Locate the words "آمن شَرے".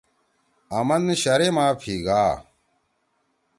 0.77-1.49